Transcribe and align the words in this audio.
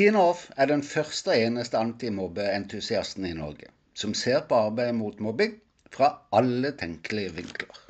Tina 0.00 0.20
Off 0.30 0.46
er 0.56 0.70
den 0.70 0.80
første 0.80 1.28
og 1.28 1.42
eneste 1.44 1.76
antimobbeentusiasten 1.76 3.26
i 3.28 3.34
Norge 3.36 3.66
som 4.02 4.14
ser 4.16 4.46
på 4.48 4.56
arbeidet 4.56 4.94
mot 4.96 5.18
mobbing 5.20 5.58
fra 5.92 6.08
alle 6.38 6.70
tenkelige 6.80 7.34
vinkler. 7.36 7.82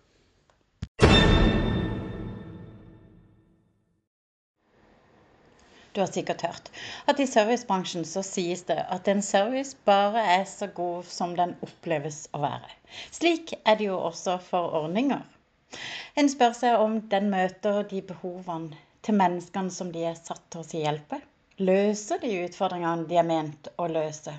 Du 5.95 6.03
har 6.03 6.11
sikkert 6.11 6.43
hørt 6.49 6.73
at 7.07 7.23
i 7.23 7.29
servicebransjen 7.31 8.03
så 8.03 8.27
sies 8.27 8.67
det 8.67 8.81
at 8.99 9.15
en 9.15 9.23
service 9.23 9.79
bare 9.87 10.27
er 10.35 10.45
så 10.51 10.67
god 10.83 11.07
som 11.15 11.39
den 11.39 11.55
oppleves 11.63 12.25
å 12.35 12.43
være. 12.43 12.75
Slik 13.15 13.55
er 13.63 13.79
det 13.79 13.87
jo 13.93 14.03
også 14.11 14.41
for 14.51 14.81
ordninger. 14.83 15.23
En 16.19 16.35
spør 16.35 16.59
seg 16.59 16.83
om 16.83 17.05
den 17.15 17.31
møter 17.31 17.85
de 17.87 18.03
behovene 18.15 18.75
til 19.07 19.23
menneskene 19.23 19.71
som 19.71 19.95
de 19.95 20.09
er 20.11 20.19
satt 20.19 20.49
til 20.51 20.67
å 20.67 20.87
hjelpe 20.89 21.23
løser 21.61 22.21
de 22.23 22.29
utfordringene 22.47 23.05
de 23.09 23.19
er 23.21 23.27
ment 23.29 23.69
å 23.77 23.89
løse. 23.93 24.33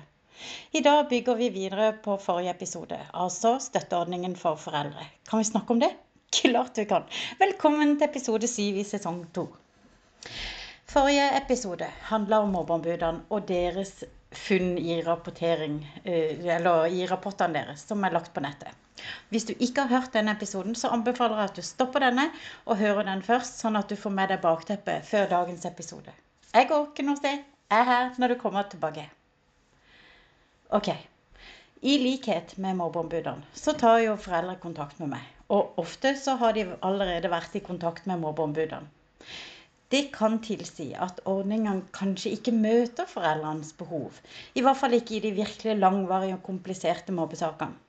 I 0.74 0.80
dag 0.82 1.04
bygger 1.10 1.36
vi 1.38 1.50
videre 1.54 1.92
på 2.04 2.16
forrige 2.18 2.50
episode, 2.56 2.96
altså 3.14 3.52
støtteordningen 3.62 4.34
for 4.40 4.58
foreldre. 4.58 5.04
Kan 5.28 5.38
vi 5.38 5.46
snakke 5.46 5.74
om 5.74 5.82
det? 5.82 5.92
Klart 6.38 6.80
vi 6.80 6.86
kan. 6.90 7.06
Velkommen 7.38 7.94
til 7.94 8.08
episode 8.08 8.50
syv 8.50 8.80
i 8.82 8.86
sesong 8.88 9.20
to. 9.36 9.44
Forrige 10.90 11.28
episode 11.38 11.86
handla 12.08 12.42
om 12.42 12.50
mobbeombudene 12.56 13.22
og 13.30 13.46
deres 13.52 14.02
funn 14.32 14.74
i 14.80 14.98
eh, 14.98 16.42
i 16.42 17.06
rapportene 17.06 17.54
deres 17.54 17.86
som 17.86 18.02
er 18.02 18.18
lagt 18.18 18.34
på 18.34 18.42
nettet. 18.42 18.74
Hvis 19.30 19.46
du 19.46 19.54
ikke 19.54 19.86
har 19.86 20.00
hørt 20.00 20.12
denne 20.18 20.34
episoden, 20.34 20.74
så 20.74 20.90
anbefaler 20.90 21.38
jeg 21.38 21.52
at 21.52 21.56
du 21.56 21.62
stopper 21.62 22.02
denne 22.02 22.26
og 22.66 22.82
hører 22.82 23.06
den 23.12 23.22
først, 23.22 23.62
sånn 23.62 23.78
at 23.78 23.88
du 23.88 23.96
får 23.96 24.18
med 24.18 24.34
deg 24.34 24.42
bakteppet 24.42 25.06
før 25.06 25.30
dagens 25.30 25.70
episode. 25.70 26.18
Jeg 26.52 26.66
går 26.68 26.82
ikke 26.90 27.04
noe 27.06 27.16
sted. 27.16 27.44
Jeg 27.72 27.80
er 27.80 27.86
her 27.88 28.16
når 28.20 28.34
du 28.34 28.40
kommer 28.40 28.66
tilbake. 28.68 29.06
OK. 30.76 30.90
I 31.82 31.94
likhet 32.02 32.50
med 32.60 32.76
mobbeombudene 32.76 33.56
så 33.56 33.72
tar 33.80 34.02
jo 34.04 34.18
foreldre 34.20 34.58
kontakt 34.60 35.00
med 35.00 35.14
meg. 35.14 35.30
Og 35.48 35.78
ofte 35.80 36.12
så 36.20 36.34
har 36.42 36.52
de 36.56 36.66
allerede 36.84 37.30
vært 37.32 37.56
i 37.56 37.62
kontakt 37.64 38.04
med 38.10 38.20
mobbeombudene. 38.20 38.90
Det 39.92 40.02
kan 40.12 40.36
tilsi 40.44 40.90
at 41.06 41.22
ordningene 41.28 41.88
kanskje 41.96 42.34
ikke 42.36 42.54
møter 42.56 43.08
foreldrenes 43.08 43.72
behov. 43.80 44.20
I 44.52 44.60
hvert 44.64 44.80
fall 44.82 44.98
ikke 44.98 45.16
i 45.16 45.22
de 45.24 45.32
virkelig 45.40 45.78
langvarige 45.80 46.36
og 46.36 46.44
kompliserte 46.50 47.16
mobbesakene. 47.16 47.80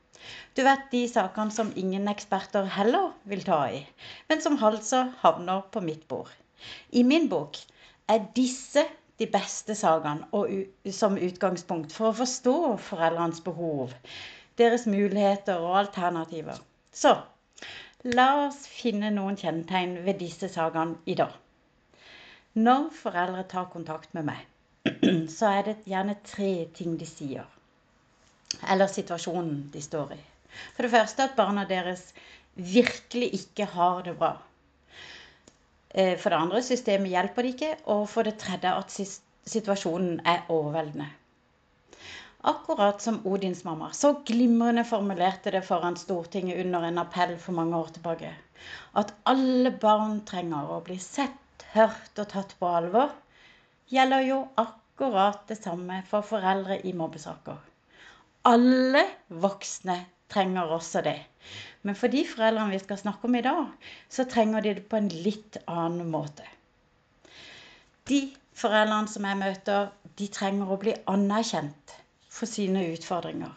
Du 0.55 0.63
vet 0.63 0.87
de 0.95 1.03
sakene 1.11 1.51
som 1.51 1.75
ingen 1.75 2.07
eksperter 2.07 2.71
heller 2.79 3.11
vil 3.27 3.43
ta 3.43 3.59
i, 3.75 3.83
men 4.31 4.39
som 4.43 4.55
altså 4.55 5.09
havner 5.19 5.67
på 5.71 5.83
mitt 5.83 6.07
bord. 6.07 6.31
I 6.95 7.03
min 7.03 7.27
bok 7.31 7.59
er 8.09 8.25
disse 8.35 8.83
de 9.21 9.27
beste 9.31 9.75
sakene 9.77 10.91
som 10.91 11.17
utgangspunkt 11.17 11.93
for 11.95 12.09
å 12.09 12.17
forstå 12.23 12.55
foreldrenes 12.87 13.43
behov, 13.45 13.93
deres 14.59 14.87
muligheter 14.89 15.61
og 15.61 15.77
alternativer. 15.83 16.59
Så 16.93 17.13
la 18.17 18.27
oss 18.47 18.65
finne 18.67 19.13
noen 19.15 19.37
kjennetegn 19.39 19.99
ved 20.07 20.19
disse 20.21 20.49
sakene 20.51 20.99
i 21.05 21.15
dag. 21.19 21.31
Når 22.53 22.89
foreldre 22.93 23.45
tar 23.49 23.71
kontakt 23.73 24.13
med 24.13 24.27
meg, 24.29 24.41
så 25.37 25.49
er 25.49 25.69
det 25.69 25.77
gjerne 25.89 26.19
tre 26.27 26.51
ting 26.75 26.97
de 26.99 27.07
sier. 27.09 27.47
Eller 28.69 28.91
situasjonen 28.91 29.69
de 29.73 29.81
står 29.81 30.13
i. 30.13 30.19
For 30.75 30.85
det 30.85 30.93
første 30.93 31.25
at 31.25 31.37
barna 31.37 31.63
deres 31.69 32.11
virkelig 32.53 33.31
ikke 33.39 33.65
har 33.73 34.03
det 34.05 34.13
bra. 34.19 34.35
Eh, 35.93 36.15
for 36.17 36.33
det 36.33 36.39
andre, 36.41 36.61
systemet 36.65 37.13
hjelper 37.13 37.45
det 37.45 37.53
ikke. 37.55 37.73
Og 37.93 38.07
for 38.09 38.27
det 38.27 38.39
tredje, 38.41 38.73
at 38.73 38.95
situasjonen 39.53 40.21
er 40.25 40.47
overveldende. 40.53 41.09
Akkurat 42.43 42.99
som 43.01 43.21
Odins 43.23 43.61
mamma 43.63 43.93
så 43.95 44.09
glimrende 44.27 44.83
formulerte 44.83 45.51
det 45.55 45.61
foran 45.63 45.95
Stortinget 45.95 46.59
under 46.65 46.83
en 46.83 46.97
appell 46.99 47.37
for 47.39 47.55
mange 47.55 47.77
år 47.77 47.93
tilbake. 47.95 48.33
At 48.99 49.13
alle 49.31 49.71
barn 49.79 50.17
trenger 50.27 50.73
å 50.75 50.81
bli 50.83 50.97
sett, 50.99 51.63
hørt 51.71 52.19
og 52.19 52.27
tatt 52.33 52.51
på 52.59 52.67
alvor, 52.67 53.13
gjelder 53.93 54.25
jo 54.27 54.41
akkurat 54.59 55.45
det 55.47 55.57
samme 55.61 56.01
for 56.09 56.25
foreldre 56.33 56.81
i 56.83 56.91
mobbesaker. 56.97 57.61
Alle 58.51 59.05
voksne 59.45 60.01
trenger 60.33 60.75
også 60.75 61.03
det. 61.05 61.19
Men 61.83 61.97
for 61.99 62.11
de 62.11 62.23
foreldrene 62.27 62.71
vi 62.71 62.81
skal 62.83 62.99
snakke 63.01 63.27
om 63.27 63.35
i 63.35 63.43
dag, 63.45 63.89
så 64.09 64.25
trenger 64.29 64.63
de 64.63 64.75
det 64.79 64.85
på 64.91 64.99
en 64.99 65.09
litt 65.25 65.59
annen 65.67 66.09
måte. 66.13 66.47
De 68.09 68.21
foreldrene 68.57 69.11
som 69.11 69.27
jeg 69.27 69.41
møter, 69.41 69.89
de 70.19 70.29
trenger 70.31 70.71
å 70.71 70.79
bli 70.79 70.95
anerkjent 71.11 71.97
for 72.31 72.49
sine 72.49 72.85
utfordringer. 72.93 73.53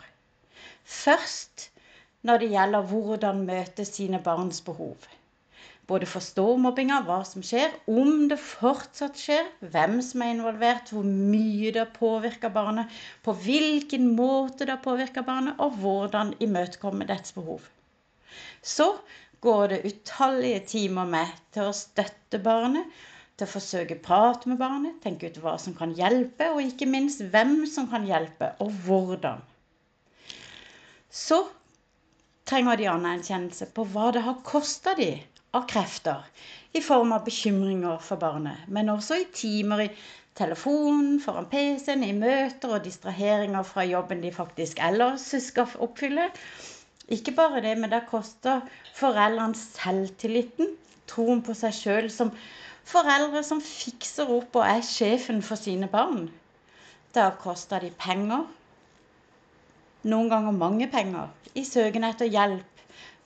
Først 0.85 1.69
når 2.27 2.43
det 2.43 2.51
gjelder 2.55 2.91
hvordan 2.91 3.47
møte 3.47 3.87
sine 3.87 4.23
barns 4.23 4.63
behov 4.67 5.07
både 5.87 6.07
forstå 6.11 6.45
mobbinga, 6.59 7.01
hva 7.07 7.21
som 7.27 7.45
skjer, 7.47 7.75
om 7.87 8.27
det 8.31 8.39
fortsatt 8.43 9.21
skjer, 9.21 9.47
hvem 9.73 10.01
som 10.03 10.25
er 10.25 10.33
involvert, 10.35 10.91
hvor 10.91 11.07
mye 11.07 11.71
det 11.75 11.85
har 11.85 11.93
påvirka 11.95 12.51
barnet, 12.53 12.91
på 13.23 13.35
hvilken 13.45 14.09
måte 14.19 14.67
det 14.67 14.75
har 14.75 14.83
påvirka 14.83 15.23
barnet, 15.27 15.55
og 15.63 15.79
hvordan 15.83 16.35
imøtekomme 16.43 17.07
dets 17.07 17.37
behov. 17.37 17.63
Så 18.63 18.89
går 19.41 19.69
det 19.73 19.83
utallige 19.87 20.63
timer 20.73 21.09
med 21.11 21.35
til 21.55 21.69
å 21.69 21.77
støtte 21.77 22.41
barnet, 22.43 22.89
til 23.37 23.45
å 23.47 23.53
forsøke 23.53 23.99
prate 24.01 24.49
med 24.49 24.59
barnet, 24.61 24.97
tenke 25.05 25.29
ut 25.29 25.39
hva 25.43 25.59
som 25.61 25.77
kan 25.77 25.93
hjelpe, 25.97 26.49
og 26.55 26.63
ikke 26.65 26.89
minst 26.89 27.21
hvem 27.35 27.59
som 27.69 27.89
kan 27.91 28.07
hjelpe, 28.09 28.55
og 28.65 28.73
hvordan. 28.87 29.43
Så 31.13 31.43
trenger 32.49 32.81
de 32.81 32.89
anerkjennelse 32.91 33.69
på 33.77 33.85
hva 33.93 34.11
det 34.15 34.25
har 34.25 34.41
kosta 34.47 34.95
de 34.99 35.11
av 35.57 35.67
krefter 35.71 36.25
i 36.77 36.83
form 36.85 37.13
av 37.17 37.25
bekymringer 37.27 38.01
for 38.05 38.21
barnet, 38.21 38.65
men 38.69 38.93
også 38.93 39.21
i 39.21 39.29
timer 39.35 39.87
i 39.87 39.91
telefonen, 40.37 41.17
foran 41.25 41.49
PC-en, 41.53 42.05
i 42.05 42.13
møter 42.17 42.77
og 42.77 42.85
distraheringer 42.85 43.65
fra 43.65 43.85
jobben 43.89 44.21
de 44.25 44.33
faktisk 44.35 44.81
ellers 44.85 45.31
skal 45.45 45.77
oppfylle. 45.87 46.29
Ikke 47.13 47.33
bare 47.37 47.63
det, 47.63 47.77
men 47.79 47.93
det 47.93 48.07
koster 48.11 48.65
foreldrene 48.97 49.55
selvtilliten, 49.59 50.73
troen 51.07 51.43
på 51.47 51.55
seg 51.55 51.75
sjøl 51.77 52.09
som 52.11 52.33
foreldre 52.87 53.43
som 53.47 53.61
fikser 53.63 54.31
opp 54.37 54.59
og 54.59 54.67
er 54.67 54.83
sjefen 54.87 55.43
for 55.43 55.61
sine 55.61 55.89
barn. 55.93 56.27
Har 57.17 57.39
kosta 57.41 57.79
de 57.81 57.89
penger, 57.97 58.43
noen 60.05 60.29
ganger 60.29 60.53
mange 60.53 60.89
penger, 60.93 61.31
i 61.57 61.63
søken 61.65 62.05
etter 62.05 62.29
hjelp 62.29 62.77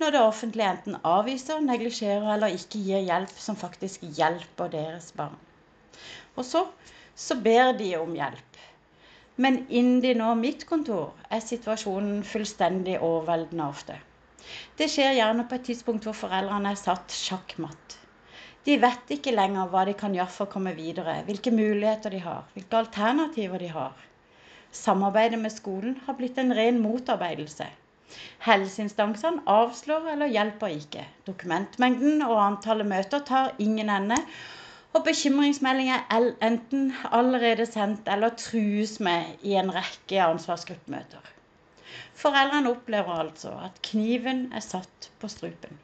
når 0.00 0.14
det 0.14 0.20
offentlige 0.24 0.68
enten 0.72 0.96
avviser, 1.04 1.58
neglisjerer 1.60 2.30
eller 2.36 2.54
ikke 2.56 2.80
gir 2.80 3.02
hjelp 3.04 3.34
som 3.36 3.58
faktisk 3.58 4.06
hjelper 4.16 4.70
deres 4.72 5.10
barn. 5.16 5.34
Og 6.38 6.46
så, 6.46 6.62
så 7.12 7.36
ber 7.36 7.74
de 7.76 7.90
om 7.98 8.14
hjelp. 8.16 8.49
Men 9.40 9.62
innen 9.68 10.02
de 10.04 10.12
når 10.18 10.36
mitt 10.36 10.66
kontor, 10.68 11.14
er 11.32 11.40
situasjonen 11.40 12.20
fullstendig 12.28 12.98
overveldende 13.00 13.68
ofte. 13.72 13.96
Det 14.76 14.88
skjer 14.92 15.14
gjerne 15.16 15.46
på 15.48 15.56
et 15.56 15.66
tidspunkt 15.70 16.04
hvor 16.08 16.16
foreldrene 16.18 16.74
er 16.74 16.80
satt 16.80 17.14
sjakkmatt. 17.14 17.96
De 18.68 18.76
vet 18.82 19.14
ikke 19.16 19.32
lenger 19.32 19.70
hva 19.72 19.86
de 19.88 19.94
kan 19.96 20.12
gjøre 20.16 20.34
for 20.34 20.48
å 20.48 20.52
komme 20.52 20.74
videre, 20.76 21.22
hvilke 21.24 21.52
muligheter 21.56 22.12
de 22.12 22.20
har, 22.26 22.44
hvilke 22.52 22.82
alternativer 22.82 23.62
de 23.64 23.70
har. 23.72 23.94
Samarbeidet 24.76 25.40
med 25.40 25.54
skolen 25.54 25.96
har 26.06 26.18
blitt 26.18 26.36
en 26.38 26.52
ren 26.54 26.82
motarbeidelse. 26.84 27.66
Helseinstansene 28.44 29.44
avslår 29.48 30.12
eller 30.12 30.30
hjelper 30.34 30.76
ikke. 30.76 31.06
Dokumentmengden 31.26 32.20
og 32.26 32.36
antallet 32.42 32.88
møter 32.92 33.24
tar 33.32 33.54
ingen 33.62 33.88
ende. 33.96 34.18
Og 34.92 35.04
bekymringsmeldinger 35.06 36.06
er 36.10 36.24
enten 36.42 36.88
allerede 37.12 37.66
sendt 37.66 38.08
eller 38.10 38.34
trues 38.42 38.96
med 39.00 39.44
i 39.46 39.54
en 39.60 39.70
rekke 39.74 40.18
ansvarsgruppemøter. 40.24 41.28
Foreldrene 42.14 42.72
opplever 42.74 43.20
altså 43.22 43.52
at 43.64 43.78
kniven 43.86 44.48
er 44.52 44.64
satt 44.64 45.10
på 45.22 45.30
strupen. 45.30 45.78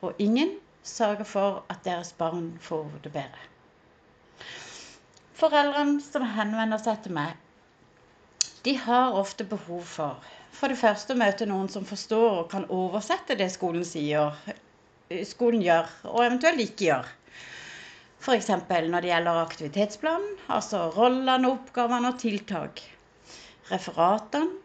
Og 0.00 0.14
ingen 0.18 0.54
sørger 0.82 1.28
for 1.28 1.64
at 1.68 1.84
deres 1.84 2.12
barn 2.12 2.58
får 2.60 2.88
det 3.04 3.12
bedre. 3.12 3.44
Foreldrene 5.42 6.00
som 6.02 6.24
henvender 6.36 6.80
seg 6.82 7.04
til 7.04 7.16
meg, 7.18 7.36
de 8.64 8.76
har 8.78 9.18
ofte 9.18 9.44
behov 9.44 9.82
for 9.96 10.32
for 10.52 10.70
det 10.70 10.78
første 10.78 11.14
å 11.14 11.18
møte 11.18 11.46
noen 11.48 11.68
som 11.72 11.84
forstår 11.88 12.42
og 12.42 12.50
kan 12.52 12.66
oversette 12.70 13.34
det 13.40 13.48
skolen 13.54 13.86
sier, 13.88 14.36
skolen 15.26 15.64
gjør, 15.64 15.88
og 16.12 16.20
eventuelt 16.26 16.60
ikke 16.60 16.84
gjør. 16.90 17.08
F.eks. 18.22 18.48
når 18.54 19.02
det 19.02 19.08
gjelder 19.10 19.38
aktivitetsplanen, 19.42 20.34
altså 20.56 20.84
rollene, 20.94 21.48
oppgavene 21.56 22.12
og 22.12 22.20
tiltak. 22.22 22.82
Referatene. 23.70 24.60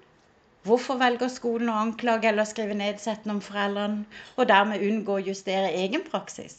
Hvorfor 0.67 0.99
velger 0.99 1.31
skolen 1.31 1.71
å 1.71 1.77
anklage 1.79 2.27
eller 2.29 2.45
skrive 2.45 2.75
nedsettende 2.77 3.37
om 3.37 3.41
foreldrene, 3.41 4.03
og 4.35 4.49
dermed 4.49 4.83
unngå 4.83 5.15
å 5.15 5.25
justere 5.29 5.71
egen 5.79 6.03
praksis? 6.05 6.57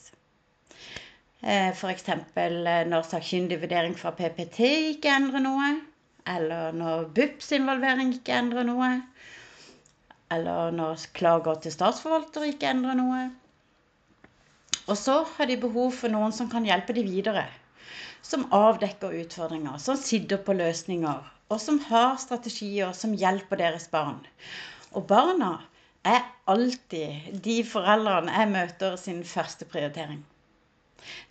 F.eks. 1.45 2.09
når 2.91 3.05
sakkyndig 3.07 3.61
vurdering 3.63 3.95
fra 3.95 4.11
PPT 4.19 4.71
ikke 4.95 5.13
endrer 5.15 5.45
noe, 5.45 5.69
eller 6.27 6.73
når 6.75 7.05
BUPs 7.15 7.53
involvering 7.61 8.11
ikke 8.17 8.41
endrer 8.41 8.67
noe, 8.67 8.89
eller 10.35 10.75
når 10.75 11.05
klager 11.15 11.61
til 11.63 11.77
statsforvalter 11.77 12.49
ikke 12.51 12.73
endrer 12.75 12.99
noe. 12.99 13.29
Og 14.89 14.97
så 14.97 15.19
har 15.37 15.49
de 15.49 15.59
behov 15.61 15.93
for 15.93 16.13
noen 16.13 16.33
som 16.33 16.49
kan 16.53 16.65
hjelpe 16.65 16.95
dem 16.97 17.09
videre. 17.09 17.45
Som 18.25 18.47
avdekker 18.57 19.17
utfordringer, 19.21 19.77
som 19.83 19.99
sitter 20.01 20.41
på 20.45 20.57
løsninger, 20.57 21.27
og 21.53 21.61
som 21.61 21.79
har 21.91 22.17
strategier 22.21 22.95
som 22.97 23.13
hjelper 23.17 23.61
deres 23.61 23.89
barn. 23.93 24.19
Og 24.97 25.05
barna 25.11 25.59
er 26.09 26.25
alltid 26.49 27.39
de 27.45 27.61
foreldrene 27.69 28.33
jeg 28.33 28.53
møter 28.55 28.97
sin 29.01 29.23
første 29.29 29.69
prioritering. 29.69 30.25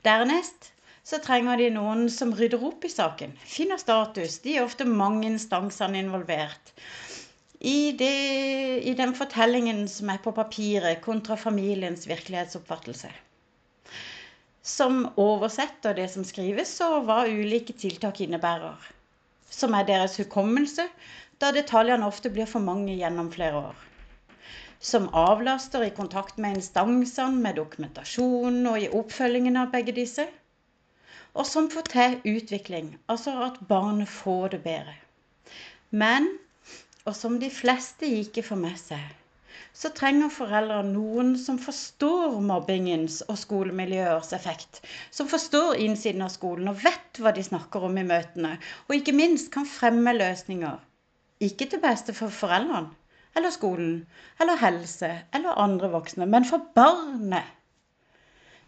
Dernest 0.06 0.72
så 1.08 1.20
trenger 1.24 1.58
de 1.58 1.70
noen 1.74 2.08
som 2.14 2.34
rydder 2.38 2.64
opp 2.70 2.86
i 2.86 2.92
saken, 2.92 3.34
finner 3.42 3.80
status. 3.82 4.40
De 4.44 4.58
er 4.58 4.66
ofte 4.68 4.86
mange 4.86 5.26
instansene 5.32 6.02
involvert. 6.04 6.74
I, 7.58 7.94
det, 7.98 8.16
I 8.86 8.94
den 8.98 9.16
fortellingen 9.18 9.88
som 9.90 10.12
er 10.14 10.22
på 10.22 10.34
papiret, 10.36 11.02
kontra 11.02 11.40
familiens 11.42 12.06
virkelighetsoppfattelse. 12.10 13.10
Som 14.68 15.06
oversetter 15.16 15.96
det 15.96 16.10
som 16.12 16.26
skrives, 16.28 16.76
og 16.84 17.08
hva 17.08 17.22
ulike 17.32 17.74
tiltak 17.74 18.20
innebærer. 18.26 18.90
Som 19.48 19.78
er 19.78 19.88
deres 19.88 20.18
hukommelse, 20.20 20.90
da 21.40 21.54
detaljene 21.56 22.08
ofte 22.08 22.34
blir 22.34 22.50
for 22.50 22.64
mange 22.64 22.98
gjennom 22.98 23.32
flere 23.32 23.70
år 23.70 23.88
som 24.80 25.10
avlaster 25.14 25.84
i 25.84 25.90
kontakt 25.90 26.38
med 26.38 26.58
instansene, 26.58 27.42
med 27.42 27.58
dokumentasjon 27.58 28.60
og 28.70 28.82
i 28.82 28.90
oppfølgingen 28.94 29.58
av 29.58 29.72
begge 29.74 29.96
disse. 29.96 30.28
Og 31.38 31.46
som 31.46 31.70
får 31.70 31.90
til 31.94 32.18
utvikling, 32.38 32.96
altså 33.10 33.34
at 33.46 33.60
barnet 33.70 34.10
får 34.10 34.56
det 34.56 34.62
bedre. 34.64 34.96
Men, 35.90 36.30
og 37.06 37.16
som 37.16 37.38
de 37.40 37.50
fleste 37.54 38.10
ikke 38.22 38.44
får 38.44 38.62
med 38.62 38.78
seg, 38.82 39.04
så 39.78 39.92
trenger 39.94 40.32
foreldre 40.34 40.80
noen 40.88 41.36
som 41.38 41.60
forstår 41.62 42.40
mobbingens 42.42 43.20
og 43.30 43.38
skolemiljøers 43.38 44.32
effekt. 44.34 44.80
Som 45.14 45.30
forstår 45.30 45.78
innsiden 45.86 46.24
av 46.26 46.32
skolen 46.34 46.72
og 46.72 46.80
vet 46.82 47.22
hva 47.22 47.34
de 47.36 47.44
snakker 47.46 47.86
om 47.86 48.00
i 48.02 48.06
møtene. 48.08 48.56
Og 48.88 48.98
ikke 48.98 49.14
minst 49.14 49.52
kan 49.54 49.70
fremme 49.70 50.16
løsninger. 50.18 50.80
Ikke 51.46 51.68
til 51.70 51.84
beste 51.84 52.16
for 52.18 52.34
foreldrene, 52.34 52.90
eller 53.38 53.54
skolen 53.54 53.94
eller 54.42 54.58
helse 54.64 55.12
eller 55.38 55.62
andre 55.62 55.92
voksne, 55.94 56.26
men 56.26 56.48
for 56.50 56.72
barnet. 56.74 57.54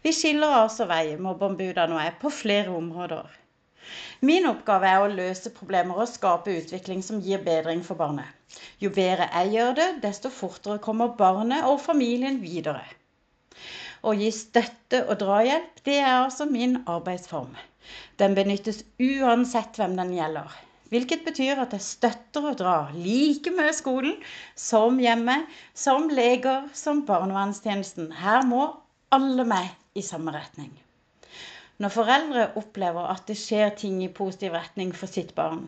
Vi 0.06 0.14
skiller 0.14 0.62
altså 0.62 0.86
vei, 0.88 1.16
mobbeombudene 1.18 1.98
og 1.98 2.04
jeg, 2.04 2.18
på 2.22 2.30
flere 2.32 2.70
områder. 2.70 3.39
Min 4.20 4.46
oppgave 4.50 4.88
er 4.90 5.02
å 5.02 5.10
løse 5.12 5.52
problemer 5.56 6.02
og 6.02 6.10
skape 6.10 6.54
utvikling 6.60 7.02
som 7.06 7.22
gir 7.24 7.42
bedring 7.46 7.82
for 7.86 8.00
barnet. 8.00 8.28
Jo 8.82 8.90
bedre 8.94 9.28
jeg 9.30 9.52
gjør 9.54 9.76
det, 9.78 9.88
desto 10.04 10.30
fortere 10.34 10.82
kommer 10.84 11.14
barnet 11.18 11.66
og 11.68 11.80
familien 11.84 12.40
videre. 12.42 12.82
Å 14.00 14.14
gi 14.16 14.30
støtte 14.32 15.02
og 15.06 15.18
drahjelp, 15.20 15.82
det 15.84 15.98
er 16.00 16.14
altså 16.22 16.46
min 16.48 16.78
arbeidsform. 16.88 17.52
Den 18.20 18.36
benyttes 18.36 18.82
uansett 19.00 19.80
hvem 19.80 19.96
den 19.98 20.12
gjelder. 20.16 20.52
Hvilket 20.90 21.22
betyr 21.26 21.60
at 21.62 21.74
jeg 21.76 21.86
støtter 21.86 22.48
og 22.50 22.58
drar 22.58 22.94
like 22.96 23.52
mye 23.54 23.72
skolen 23.76 24.16
som 24.58 24.98
hjemme, 24.98 25.36
som 25.74 26.08
leger, 26.10 26.66
som 26.74 27.04
barnevernstjenesten. 27.06 28.10
Her 28.18 28.42
må 28.48 28.64
alle 29.14 29.46
med 29.46 29.70
i 29.94 30.02
samme 30.02 30.34
retning. 30.34 30.72
Når 31.80 31.92
foreldre 31.94 32.48
opplever 32.60 33.06
at 33.08 33.22
det 33.30 33.38
skjer 33.40 33.70
ting 33.82 34.02
i 34.04 34.10
positiv 34.12 34.52
retning 34.52 34.90
for 34.96 35.08
sitt 35.08 35.30
barn, 35.36 35.62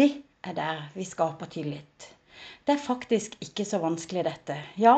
det 0.00 0.06
er 0.40 0.54
der 0.56 0.78
vi 0.94 1.04
skaper 1.04 1.50
tillit. 1.52 2.06
Det 2.64 2.74
er 2.76 2.80
faktisk 2.80 3.34
ikke 3.44 3.66
så 3.68 3.80
vanskelig, 3.82 4.22
dette. 4.24 4.56
Ja, 4.80 4.94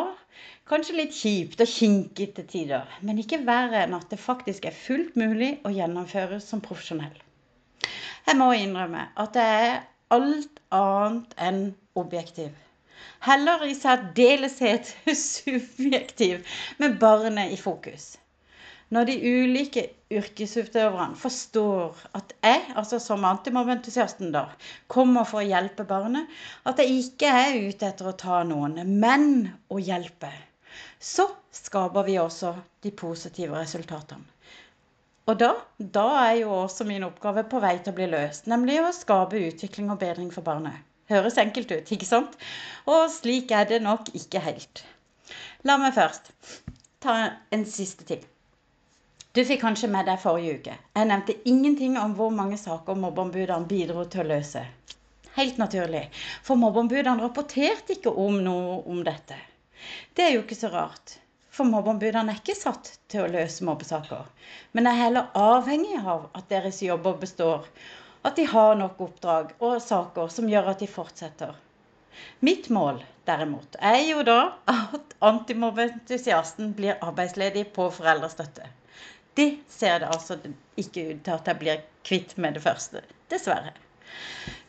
kanskje 0.71 0.97
litt 1.01 1.17
kjipt 1.17 1.65
og 1.65 1.73
kinkete 1.73 2.45
tider, 2.47 2.87
men 3.03 3.19
ikke 3.23 3.41
verre 3.49 3.83
enn 3.83 3.97
at 3.99 4.07
det 4.13 4.21
faktisk 4.23 4.71
er 4.71 4.77
fullt 4.77 5.19
mulig 5.19 5.51
å 5.67 5.75
gjennomføre 5.75 6.39
som 6.45 6.63
profesjonell. 6.63 7.19
Jeg 8.29 8.39
må 8.39 8.53
innrømme 8.55 9.09
at 9.19 9.39
jeg 9.41 9.67
er 9.67 9.79
alt 10.15 10.63
annet 10.77 11.39
enn 11.49 11.63
objektiv. 11.99 12.55
Heller 13.27 13.67
i 13.67 13.75
særdeleshet 13.75 14.95
subjektiv, 15.27 16.47
med 16.79 17.01
barnet 17.03 17.51
i 17.57 17.59
fokus. 17.59 18.13
Når 18.91 19.07
de 19.07 19.15
ulike 19.23 19.83
yrkesutøverne 20.11 21.15
forstår 21.19 21.99
at 22.19 22.33
jeg, 22.43 22.63
altså 22.75 22.99
som 22.99 23.25
antimobbentusiasten, 23.29 24.33
da, 24.35 24.49
kommer 24.91 25.29
for 25.29 25.39
å 25.43 25.47
hjelpe 25.47 25.87
barnet, 25.87 26.27
at 26.67 26.83
jeg 26.83 26.97
ikke 27.05 27.31
er 27.31 27.59
ute 27.69 27.87
etter 27.87 28.09
å 28.11 28.17
ta 28.19 28.41
noen, 28.49 28.81
men 29.05 29.29
å 29.71 29.79
hjelpe, 29.79 30.33
så 30.99 31.29
skaper 31.55 32.09
vi 32.09 32.19
også 32.19 32.51
de 32.83 32.91
positive 32.91 33.55
resultatene. 33.61 34.27
Og 35.31 35.39
da, 35.39 35.53
da 35.79 36.07
er 36.25 36.41
jo 36.41 36.51
også 36.65 36.83
min 36.89 37.07
oppgave 37.07 37.45
på 37.47 37.61
vei 37.63 37.77
til 37.79 37.93
å 37.93 37.99
bli 38.01 38.09
løst, 38.11 38.49
nemlig 38.51 38.81
å 38.83 38.91
skape 38.97 39.39
utvikling 39.39 39.93
og 39.95 40.01
bedring 40.03 40.33
for 40.35 40.43
barnet. 40.43 40.83
Høres 41.11 41.39
enkelt 41.39 41.71
ut, 41.71 41.95
ikke 41.95 42.11
sant? 42.11 42.35
Og 42.91 43.07
slik 43.15 43.55
er 43.55 43.71
det 43.71 43.79
nok 43.87 44.11
ikke 44.19 44.43
helt. 44.43 44.83
La 45.63 45.79
meg 45.79 45.95
først 45.95 46.33
ta 47.07 47.17
en 47.55 47.67
siste 47.71 48.07
ting. 48.11 48.27
Du 49.33 49.45
fikk 49.47 49.61
kanskje 49.63 49.87
med 49.95 50.09
deg 50.11 50.19
forrige 50.19 50.53
uke. 50.59 50.73
Jeg 50.99 51.07
nevnte 51.07 51.35
ingenting 51.47 51.93
om 52.01 52.17
hvor 52.19 52.33
mange 52.35 52.57
saker 52.59 52.97
mobbeombudene 52.99 53.69
bidro 53.71 54.03
til 54.11 54.25
å 54.25 54.31
løse. 54.33 54.65
Helt 55.37 55.61
naturlig, 55.63 56.01
for 56.43 56.59
mobbeombudene 56.59 57.23
rapporterte 57.23 57.95
ikke 57.95 58.11
om 58.25 58.41
noe 58.43 58.81
om 58.91 59.05
dette. 59.07 59.37
Det 60.19 60.25
er 60.25 60.35
jo 60.35 60.41
ikke 60.43 60.59
så 60.59 60.73
rart. 60.73 61.15
For 61.55 61.71
mobbeombudene 61.71 62.35
er 62.35 62.41
ikke 62.41 62.57
satt 62.59 62.91
til 63.13 63.23
å 63.23 63.31
løse 63.31 63.69
mobbesaker, 63.69 64.27
men 64.75 64.91
er 64.91 64.99
heller 64.99 65.31
avhengig 65.39 66.03
av 66.03 66.27
at 66.35 66.51
deres 66.51 66.83
jobber 66.83 67.23
består. 67.23 67.71
At 68.27 68.35
de 68.35 68.49
har 68.51 68.75
nok 68.83 68.99
oppdrag 69.07 69.55
og 69.61 69.79
saker 69.87 70.35
som 70.35 70.51
gjør 70.51 70.73
at 70.75 70.83
de 70.83 70.91
fortsetter. 70.91 71.55
Mitt 72.43 72.67
mål, 72.75 72.99
derimot, 73.31 73.79
er 73.79 74.03
jo 74.09 74.27
da 74.27 74.41
at 74.75 75.17
antimobbeentusiasten 75.31 76.75
blir 76.75 76.99
arbeidsledig 76.99 77.69
på 77.79 77.87
foreldrestøtte. 77.95 78.67
Det 79.39 79.49
ser 79.69 80.03
det 80.03 80.11
altså 80.11 80.37
ikke 80.77 81.05
ut 81.13 81.25
til 81.25 81.35
at 81.37 81.49
jeg 81.49 81.59
blir 81.61 81.83
kvitt 82.07 82.37
med 82.39 82.57
det 82.57 82.63
første. 82.65 83.03
Dessverre. 83.31 83.73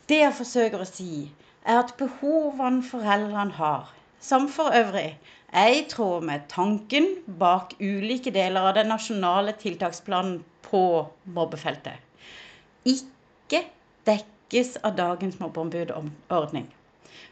Det 0.08 0.20
jeg 0.20 0.34
forsøker 0.38 0.82
å 0.82 0.88
si, 0.88 1.30
er 1.66 1.80
at 1.82 1.94
behovene 1.98 2.82
foreldrene 2.86 3.54
har, 3.58 3.90
som 4.22 4.48
for 4.50 4.74
øvrig 4.74 5.16
er 5.52 5.68
i 5.74 5.84
tråd 5.90 6.24
med 6.26 6.46
tanken 6.48 7.08
bak 7.38 7.74
ulike 7.80 8.32
deler 8.34 8.70
av 8.70 8.76
den 8.78 8.90
nasjonale 8.92 9.54
tiltaksplanen 9.60 10.40
på 10.66 10.84
mobbefeltet. 11.36 11.98
Ikke 12.88 13.64
dekkes 14.08 14.78
av 14.82 14.96
dagens 14.98 15.38
mobbeombudordning. 15.42 16.68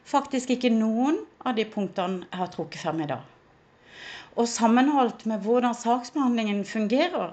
Faktisk 0.04 0.50
ikke 0.54 0.72
noen 0.75 1.22
av 1.46 1.56
de 1.56 1.64
punktene 1.70 2.26
jeg 2.26 2.42
har 2.42 2.50
trukket 2.52 2.82
frem 2.82 3.04
i 3.04 3.08
dag. 3.10 3.22
Og 4.37 4.49
sammenholdt 4.49 5.26
med 5.26 5.42
hvordan 5.46 5.75
saksbehandlingen 5.75 6.64
fungerer, 6.64 7.32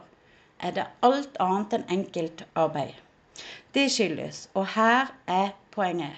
er 0.59 0.71
det 0.73 0.87
alt 1.05 1.37
annet 1.43 1.75
enn 1.77 1.85
enkelt 1.99 2.43
arbeid. 2.55 2.95
Det 3.73 3.85
skyldes, 3.93 4.47
og 4.57 4.65
her 4.73 5.11
er 5.29 5.53
poenget, 5.75 6.15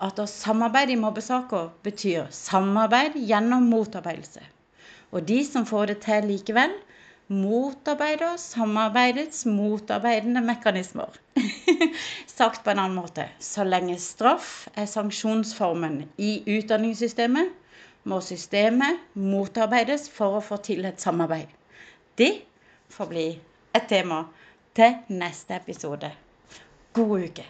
at 0.00 0.18
å 0.18 0.26
samarbeide 0.30 0.94
i 0.94 1.00
mobbesaker 1.00 1.68
betyr 1.84 2.30
samarbeid 2.32 3.18
gjennom 3.28 3.68
motarbeidelse. 3.72 4.42
Og 5.12 5.26
de 5.28 5.42
som 5.46 5.66
får 5.68 5.92
det 5.92 5.98
til 6.06 6.26
likevel, 6.32 6.72
motarbeider 7.28 8.36
samarbeidets 8.40 9.44
motarbeidende 9.48 10.42
mekanismer. 10.44 11.12
Sagt 12.38 12.64
på 12.64 12.72
en 12.72 12.80
annen 12.82 12.98
måte 12.98 13.28
så 13.40 13.64
lenge 13.64 13.96
straff 14.02 14.66
er 14.74 14.88
sanksjonsformen 14.90 16.02
i 16.20 16.34
utdanningssystemet, 16.56 17.52
må 18.04 18.20
systemet 18.24 19.00
motarbeides 19.16 20.08
for 20.12 20.38
å 20.38 20.44
få 20.44 20.60
til 20.64 20.84
et 20.84 21.00
samarbeid. 21.00 21.48
Det 22.18 22.32
får 22.92 23.10
bli 23.10 23.26
et 23.74 23.88
tema 23.90 24.24
til 24.76 24.98
neste 25.08 25.56
episode. 25.56 26.10
God 26.94 27.28
uke. 27.28 27.46